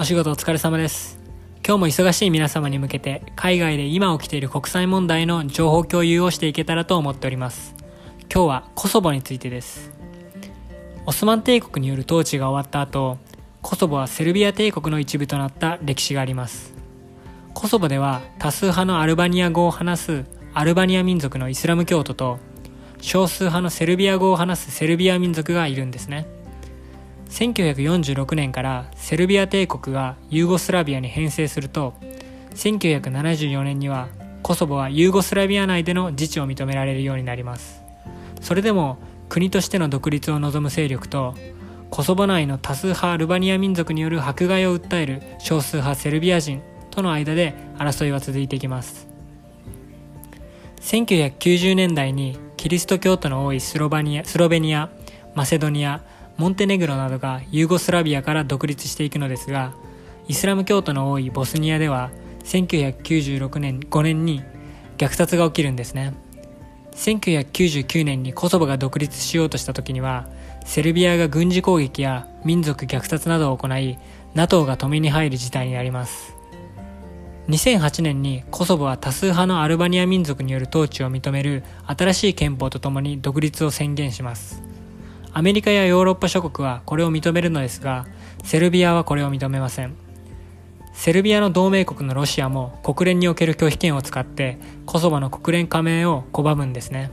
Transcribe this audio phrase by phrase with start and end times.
[0.00, 1.18] お仕事お疲れ様です。
[1.66, 7.74] 今日も忙しい皆様に向けて海外で今起きている国際問題の情報共有をしていけたらと思っております。
[8.32, 9.90] 今日はコソボについてです。
[11.04, 13.18] オスマン帝国による統治が終わった後、
[13.60, 16.74] コソボはセルビア帝国の一部となった歴史があります。
[17.52, 20.24] コソボでは多数派のアルバニア語を話す
[20.54, 22.38] アルバニア民族のイスラム教徒と
[23.00, 26.37] 少数派のセルビア語を話すセルビア民族がいるんですね。
[27.28, 31.94] 1946年からセルビア帝国がユーゴスラビアに編成すると
[32.54, 34.08] 1974年には
[34.42, 37.82] コソボはユーゴスラビア内での自治を認められるようになります。
[38.40, 41.34] それでも国としての独立を望む勢力と
[41.90, 49.06] コソボ内の多数派アルバニア民族による迫害を訴える少数派セルビア人との間で争いは続いていきます。
[50.80, 54.90] 1990年代にキリスト教徒の多いスロバニアスロベニア
[55.34, 56.02] マセドニア
[56.38, 59.74] モンテネグロなどがユーゴスラビアから独立していくのですが
[60.28, 62.10] イスラム教徒の多いボスニアでは
[62.44, 64.42] 1996年5年に
[64.98, 66.14] 虐殺が起きるんですね。
[66.92, 70.28] 1999年にコソボが独立しようとした時には
[70.64, 73.98] セルビアが軍事攻撃や民族虐殺などを行い
[74.34, 76.34] NATO が止めに入る事態になります。
[77.48, 84.67] 2008年にコソボは多数派のアルバニア民族による統治を認める新しい憲法とともに独立を宣言します。
[85.38, 88.08] アメリカやヨーロッパ諸国はこれを認めるのですが
[88.42, 89.94] セルビアはこれを認めません。
[90.92, 97.12] セルビアの同盟国のロシアも国連における拒否権を使ってコソボの国連加盟を拒むんですね。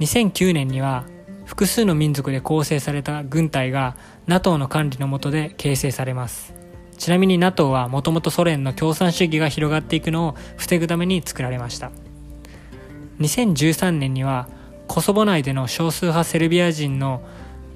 [0.00, 1.04] 2009年には
[1.44, 6.54] 複数の民族で構成された軍隊が NATO の管理の下で形成されます。
[6.96, 11.90] ちなみに NATO はもともとソ連の共産主義が広がっていくのを防ぐために作られました。
[13.20, 14.48] 2013年には
[14.88, 17.22] コソボ内での少数派セルビア人の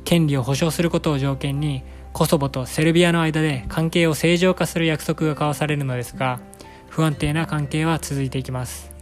[0.04, 1.82] 権利を保障することを条件に
[2.12, 6.40] コソボとセルビアの間で関係を正常化する約束が交わされるのですが
[6.88, 8.92] 不安定な関係は続いていきます。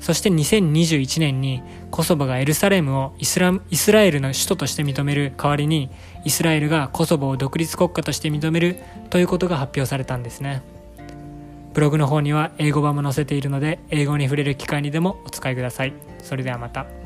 [0.00, 5.88] そして2021年にコソボがエルサレムをイスライスラエルの首都として認める代わりに
[6.24, 8.76] イスラエルがコソボを独立国家として認める
[9.08, 10.62] ということが発表されたんですね。
[11.72, 15.94] ブログの方には英語版も載せているので英語に触れる機会にでもお使いください。
[16.22, 17.03] それではまた。